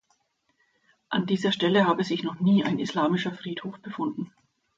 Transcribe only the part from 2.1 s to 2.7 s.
noch nie